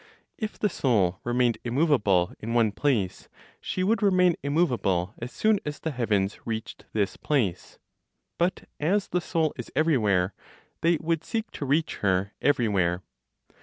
[0.35, 5.77] If the Soul remained immovable in one place, she would remain immovable as soon as
[5.79, 7.77] the heavens reached this place;
[8.39, 10.33] but as the Soul is everywhere,
[10.81, 13.03] they would seek to reach her everywhere.